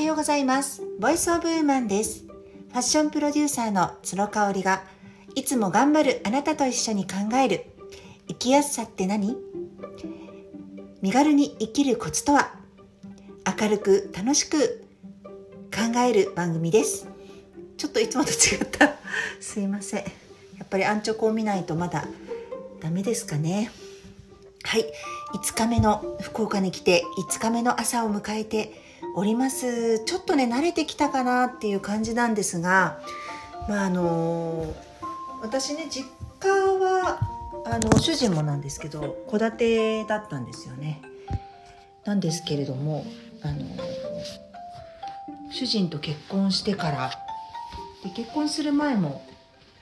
[0.00, 0.82] はようございます。
[0.98, 2.24] ボイスオブウーマンです。
[2.24, 4.82] ファッションプロデューサーの角香織が、
[5.34, 7.66] いつも頑張るあなたと一緒に考える、
[8.26, 9.36] 生きやすさって何？
[11.02, 12.54] 身軽に生きるコツとは？
[13.60, 14.86] 明るく楽しく
[15.70, 17.06] 考える番組です。
[17.76, 18.94] ちょっといつもと違った。
[19.38, 20.00] すいません。
[20.00, 20.06] や
[20.64, 22.06] っぱりアンチョコを見ないとまだ
[22.80, 23.70] ダメですかね。
[24.62, 24.86] はい。
[25.34, 30.04] 5日目の福岡に来て5日目の朝を迎えております。
[30.04, 33.00] ちょっとね、慣れてきたかなっていう感じなんですが、
[33.68, 34.74] まああの
[35.42, 37.20] 私ね、実家は
[37.64, 41.02] あの主人もなんですけど戸建てだったんですよね。
[42.04, 43.04] なんですけれども
[43.42, 43.60] あの
[45.50, 47.10] 主人と結婚してから
[48.02, 49.22] で結婚する前も、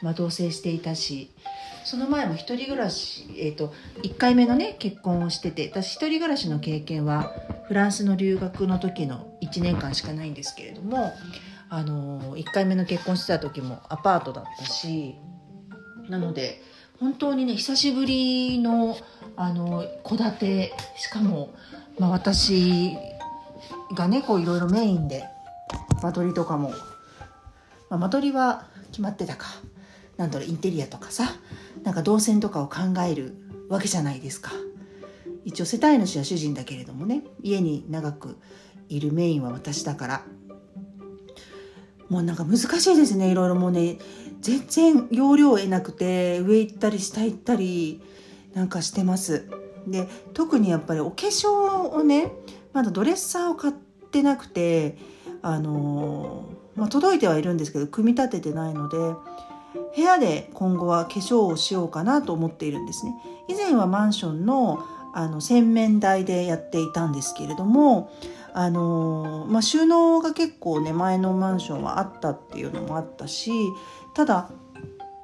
[0.03, 1.31] まあ、同棲していたし
[1.85, 3.73] その前も一人暮らし、えー、と
[4.03, 7.33] 1回目のね結婚をしてて私一人暮らしの経験は
[7.69, 11.13] フランスの留学の時の1年間しかないんですけれども
[11.69, 15.17] あの1回目の結婚してた時もアパートだったし
[16.09, 16.63] なので
[16.99, 18.97] 本当にね久しぶりの
[19.37, 21.55] あの戸建てしかも、
[21.99, 22.97] まあ、私
[23.95, 25.25] がねこういろいろメインで
[26.03, 26.71] 間取りとかも、
[27.91, 29.47] まあ、間取りは決まってたか。
[30.17, 31.31] なんだろうインテリアとかさ
[31.85, 33.37] なんか動線とかを考える
[33.69, 34.51] わけじゃないですか。
[35.45, 38.37] 一応世帯主は主人だけれどもね家に長く
[38.89, 40.23] いるメインは私だから。
[42.09, 43.99] もうなんか難しいですねいろいろもうね。
[44.41, 48.01] 全然容量を得なくて上行ったり下行ったり
[48.55, 49.49] なんかしてます。
[49.87, 52.33] で特にやっぱりお化粧をね
[52.73, 53.75] まだドレッサーを買っ
[54.11, 54.97] てなくて
[55.43, 63.15] あのまあ、届いてはいるんですけど組み立ててないので部屋で今後は化粧をしようかなと思っているんですね。
[63.49, 68.11] 以前はマンションのあの洗面台でやっていたんですけれども
[68.55, 73.51] あのーまあ、収納が結構ね前のマンションはあったっていうのもあったし
[74.15, 74.51] ただ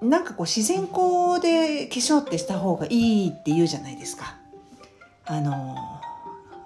[0.01, 4.37] なんかこう自然光で化粧ってした方がいいって言うじゃないですか。
[5.27, 5.75] あの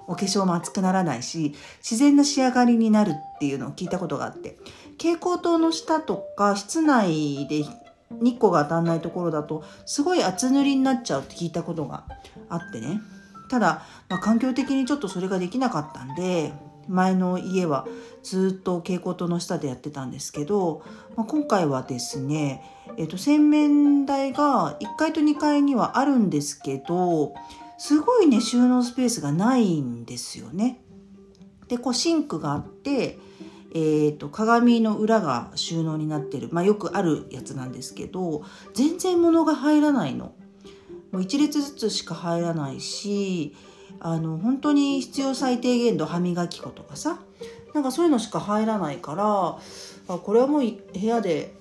[0.08, 4.56] お化粧も熱くならないし自然な仕上がりになるっていうのを聞いたことがあって
[4.98, 7.64] 蛍光灯の下とか室内で
[8.10, 12.04] 日光が当たらないところだとすごい厚塗りになっちゃうって聞いたことが
[12.48, 13.00] あってね
[13.50, 16.52] ただ、まあ、環境的にちょっとそれができなかったんで
[16.88, 17.86] 前の家は
[18.22, 20.82] ずっと蛍光灯の下でやってたんですけど、
[21.16, 22.62] まあ、今回はですね、
[22.96, 27.34] えっと、洗面台が1階と2階にはあるんですけど
[27.76, 30.80] すごいね収納スペースがないんですよね。
[31.68, 33.18] でこうシンクがあって、
[33.74, 38.42] えー、と鏡の裏が収納になってる、まあ、よくあるやつなんですけど
[38.72, 40.32] 全然物が入らないの。
[41.12, 43.54] もう1列ずつしか入らないし
[44.00, 47.20] あの本当に必要最低限度歯磨き粉とかさ。
[47.74, 49.58] なんかそういうのしか入らないから
[50.14, 51.54] あこれはもう部屋で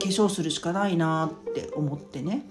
[0.00, 2.46] 化粧するしかないなって思ってね。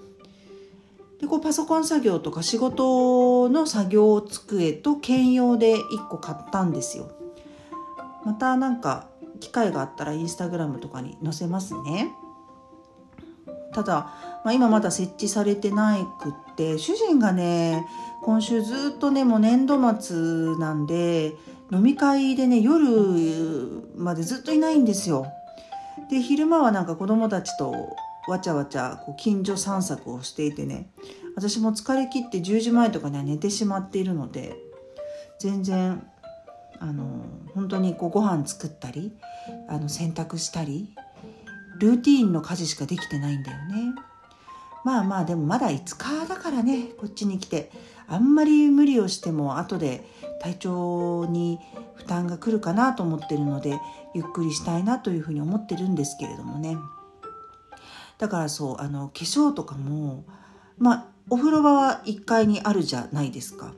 [1.19, 7.11] でこうパソコン作業とか仕事の作業机と兼用で1個買ったんですよ。
[8.25, 9.07] またなんか
[9.39, 12.11] 機会があったらインスタグラムとかに載せますね。
[13.73, 13.93] ただ、
[14.43, 17.87] まあ、今まだ設置されてないくって主人がね
[18.21, 21.33] 今週ずっとねもう年度末なんで
[21.71, 22.85] 飲み会でね夜
[23.95, 25.25] までずっといないんですよ。
[26.09, 27.95] で昼間はなんか子供たちと
[28.27, 30.89] わちゃわちゃこう近所散策をしていてね
[31.35, 34.55] 私も疲れ切って10時前とかには寝てしまっているので
[35.39, 36.05] 全然
[36.81, 37.05] あの
[37.53, 39.13] 本当にこうご飯作ったり
[39.69, 40.89] あの洗濯したり
[41.77, 43.93] ルーティーンの家事しかできてないんだよね。
[44.83, 47.71] まあまあでもまだ5日だからねこっちに来て
[48.07, 50.03] あんまり無理をしても後で
[50.41, 51.59] 体調に
[51.93, 53.79] 負担が来るかなと思ってるので
[54.15, 56.77] ゆっくりしたいなというふうに思ってるんですけれどもね
[58.17, 60.25] だからそうあの化粧とかも
[60.79, 63.71] まあお風呂場は1階にあるじゃないですか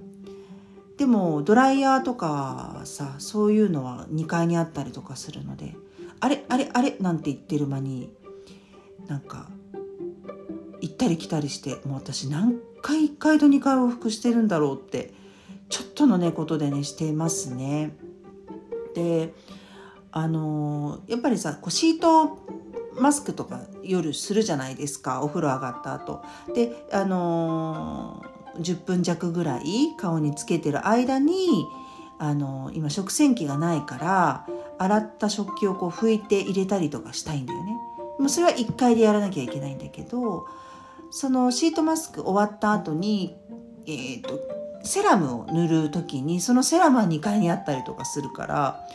[1.03, 5.75] でもドライヤーとかさそういうのは2階にあったりとかするので
[6.21, 8.09] あれあれあれなんて言ってる間に
[9.07, 9.49] なんか
[10.79, 15.13] 行ったり来たりしてもう私何回1階と2階往復してるんだろうって
[15.67, 17.97] ちょっとのねことでねしてますね。
[18.95, 19.33] で
[20.13, 22.39] あのやっぱりさこうシート
[22.97, 26.23] マスクとか夜するじゃないですかお風呂上がった後
[26.55, 28.23] であの
[28.59, 31.65] 10分弱ぐらい顔につけてる間に
[32.19, 34.47] あの今食洗機がないから
[34.77, 37.77] 洗った食器をこう拭いて入れたりとかしたいんだよね。
[38.19, 40.47] もうそれは1回でやらなきゃいけないんだけど
[41.11, 43.35] そのシートマスク終わった後に、
[43.85, 44.39] えーと、
[44.83, 48.87] セラムを塗る時にそのセラムは2階にあったりとかするから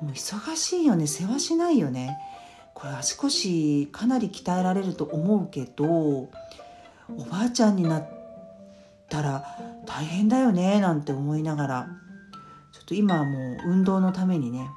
[0.00, 2.18] もう忙しいよね世話しないよね
[2.74, 6.28] これ足腰かなり鍛えられると思うけどお
[7.30, 8.17] ばあちゃんになって
[9.08, 9.44] たら
[9.86, 11.88] 大変だよねなんて思いながら。
[12.72, 14.68] ちょっと今はもう運動のためにね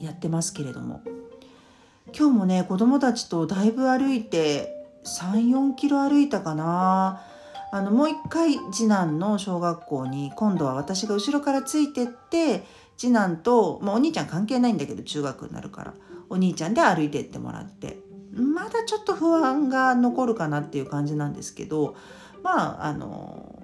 [0.00, 1.02] やってますけれども。
[2.16, 7.22] 今日もね子供たちとだいぶ歩いて34キロ歩いたかな。
[7.72, 12.64] あのもう一回次男の小学校に今度は私が後ろからついてって
[12.96, 15.94] 次男と、まあ、お兄ちゃん関係ないんだけど中学になるから
[16.28, 17.98] お兄ちゃんで歩いてってもらって。
[18.32, 21.96] まだちょっと不安が残るかなっていう感じなんですけど
[22.42, 23.62] まああの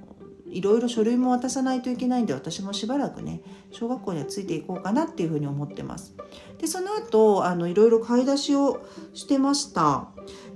[0.48, 3.42] いろいろ書類も渡さないといけないんで私もしばらくね
[3.72, 6.14] 小学校にはついていこうかなっていうふうに思ってます。
[6.58, 10.08] でその後あのいろいろ買い出しをしてました。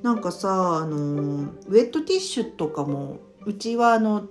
[0.03, 4.29] なんかさあのウェットティッシュとかもうちはあの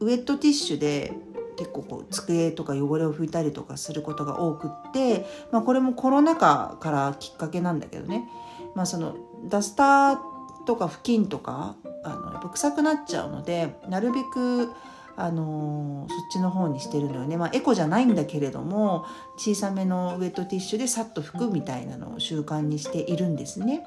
[0.00, 1.12] ウェットティッシュで
[1.56, 8.26] 結構こう机とか汚れを拭いたりとかすることが多くって、まあ、これもコロナ禍からきっかけなんだけどね、
[8.74, 9.14] まあ、その
[9.48, 10.29] ダスター
[10.70, 11.74] とか布巾とか
[12.04, 14.70] あのやっぱ臭くなっちゃうのでなるべく
[15.16, 19.04] あのそっちの方にしてるのよね、まあ、エコじゃないんだけれども
[19.36, 23.84] 小さめのウェットティッシュでさっと拭くみたいなのを習慣にしているんですね。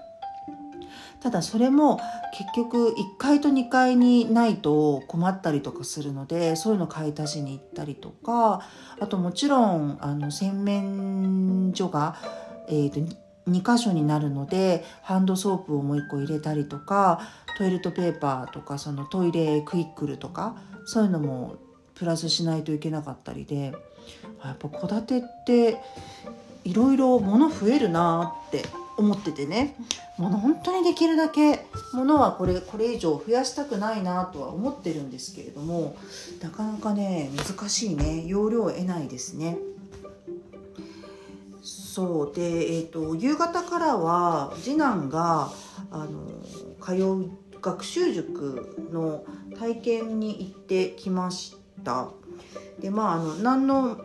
[1.22, 2.02] ただそれも
[2.38, 8.62] 結局1階と2階にないと困ったりとかするのでそういうの買い足しに行ったりとか
[9.00, 12.18] あともちろんあの洗面所が、
[12.68, 13.16] えーと、
[13.48, 17.22] 2箇所になるのでハンドソープをもう1個入れたりとか
[17.58, 20.56] トイレットペーパーとかそのトイレクイックルとか
[20.86, 21.56] そういうのも
[21.96, 23.74] プラスしないといけなかったりで
[24.44, 25.78] やっぱ戸建てって
[26.64, 28.64] いろいろ物増えるなって
[28.98, 29.76] 思っててね
[30.18, 35.96] もの本当にできるだけ物はこれこれ以上増やしたくないなとは思ってるんですけれども
[36.42, 39.58] なかなかね難しいね容量を得ないですね。
[41.94, 45.52] そうで、えーと、夕方からは次男が
[45.92, 46.26] あの
[46.84, 47.30] 通う
[47.62, 49.24] 学習塾の
[49.60, 52.10] 体験に行ってきました。
[52.80, 54.02] でまああの何の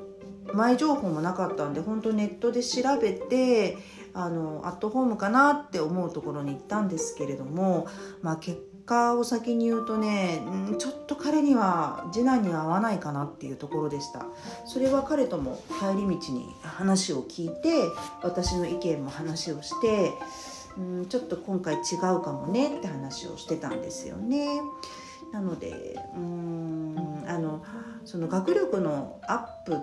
[0.52, 3.78] 前情報もなかったんで本当ネットで調べて
[4.12, 7.86] あのアットホームかなって思うところに行ったんですけれども、
[8.20, 10.42] まあ、結果を先に言うとね
[10.78, 14.26] ちょっと彼には次男には合わないかなっていうところでした
[14.64, 17.84] それは彼とも帰り道に話を聞いて
[18.22, 20.12] 私の意見も話をして
[20.78, 24.60] うんちょっと今回違うかもねって話をしてたんですよね。
[25.32, 27.62] なのでうんあの
[28.04, 29.34] その学力のア
[29.66, 29.76] ップ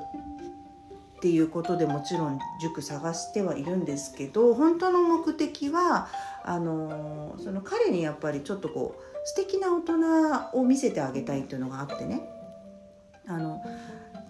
[1.26, 6.08] っていうことでもちろん塾探してはいるんですけど本当の目的は
[6.44, 9.96] あのその彼にやっぱりちょっとこう素敵な大人
[10.54, 12.30] を見せてあげたいっていうのがあってね
[13.28, 13.60] あの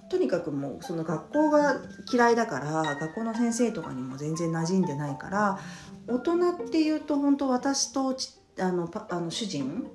[0.10, 5.60] とにかくもうその学校が嫌いだから学校の先生とかにも全然馴染んでないから
[6.08, 8.16] 大人っていうと本当私と
[8.58, 9.86] あのあの主人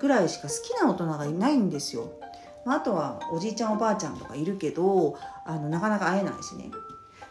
[0.00, 2.18] ぐらいしか好きな大人がいないんですよ。
[2.68, 6.70] まあとはおじいちゃんおばあちゃんとかいるけどあのなかなか会えないしね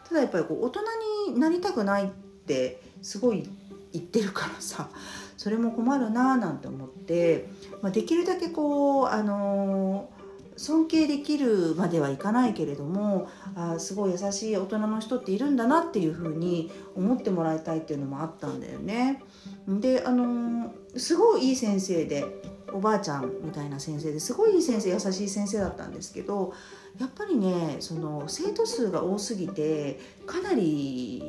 [0.10, 0.81] ただやっぱりこう大人
[1.31, 3.48] になりたくないってすごい
[3.94, 4.89] 言ってるからさ
[5.38, 7.48] それも困るなーなんて思って、
[7.84, 10.18] まあ、できるだけこうあのー
[10.57, 19.21] 尊敬できるまではいかないけれどもあすごい優しい大人の人っているんだなっていうふうに思ってもらいたいっていうのもあったんだよね。
[19.68, 22.26] であのー、すごいいい先生で
[22.74, 26.54] おばあちゃんみたいな先生ですごいいい先生優しい先生だったんですけど
[27.00, 31.24] やっぱりねその生徒数が多すぎてかなり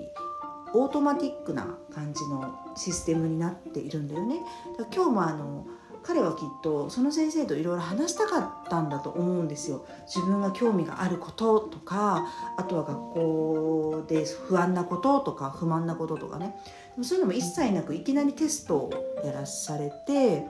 [0.75, 4.41] オートマティックな感じのシステムになっているんだよね。
[4.77, 5.67] だから今日もあの
[6.03, 12.27] 彼はきっとその先生といろいろ話したかったんだと思うんですよ自分が興味があることとか
[12.57, 16.55] あとは学校で不安なこととか不満なこととかね
[17.03, 20.47] そういうのも一切なくいきなりテストをやらされて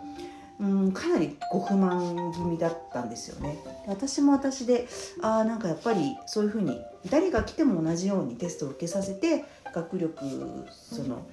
[0.61, 3.59] うんかなりご不満気味だったんですよね。
[3.87, 4.89] 私も私で
[5.23, 10.19] ああなんかやっぱりそういうふうに誰が来ても同じようにテストを受けさせて学力
[10.71, 11.25] その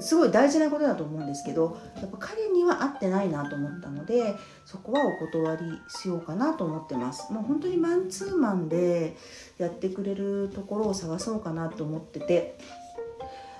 [0.00, 7.32] すごい大事なことだと思うんですけどやっぱ彼には合ってないなと思ったのでそこはお断りしようかなと思ってます。
[7.32, 9.16] もう本当にマンツーマンで
[9.58, 12.58] やってくれるところを探そうかなと思ってて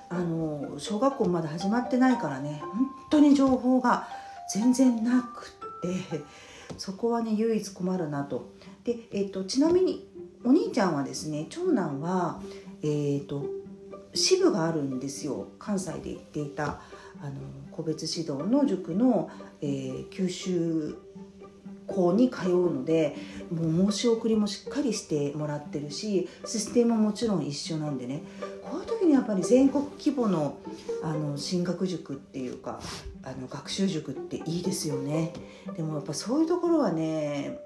[0.09, 4.07] あの小学校まだ始まってないからね本当に情報が
[4.53, 6.23] 全然なくって
[6.77, 8.53] そこはね唯一困るなと。
[8.83, 10.07] で、えーと、ちなみに
[10.43, 12.39] お兄ちゃんはですね長男は、
[12.83, 13.45] えーと、
[14.13, 16.81] 支部があるんですよ関西で行っていた
[17.21, 17.33] あの
[17.71, 19.31] 個別指導の塾の、
[19.61, 20.95] えー、九州
[21.87, 23.15] 校に通うので
[23.51, 28.23] もう申し送りもしっかりしてもらってるしシステムももちろん一緒なんでね。
[28.61, 30.57] こういう時にやっぱり全国規模の
[31.03, 32.79] あの進学塾っていうか
[33.23, 35.33] あの学習塾っていいですよね。
[35.75, 37.59] でもやっぱそういうところはね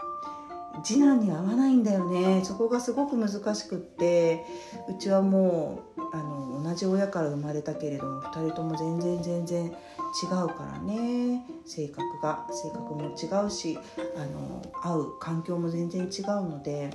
[0.83, 2.41] 次男に合わないんだよね。
[2.43, 4.45] そこがすごく難しくって
[4.89, 9.75] うちはもうあの同じ親から生まれたけれども2人とも全然全然
[10.23, 11.43] 違うからね。
[11.65, 13.77] 性格が性格も違うし
[14.15, 16.89] あの会う環境も全然違うので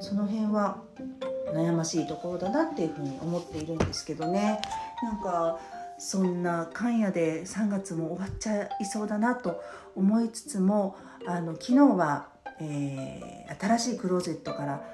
[0.00, 0.82] その辺は
[1.52, 4.60] 悩ましいところだなっていうふうに思っているんですけどね。
[5.02, 5.58] なんか
[5.98, 9.62] そんな勘やで3月も終わっちゃいそうだなと
[9.94, 12.28] 思いつつもあの昨日は、
[12.60, 14.84] えー、新しいクローゼットから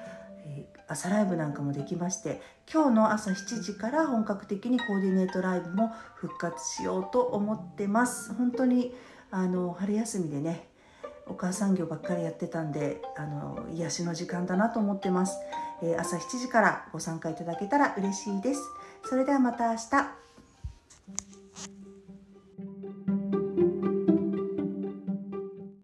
[0.91, 8.33] 朝ライブなんかもできまして今日の朝7時から本格的にコーディネートライブも復活しようと思ってます。
[8.33, 8.93] 本当に
[9.31, 10.67] あの春休みでね
[11.27, 15.37] お母さん業ばっかりやってたんであの癒しの時間だなと思ってます、
[15.81, 18.61] えー、朝7時からご参加いただけたら嬉しいです。
[19.05, 20.21] それではまた明日。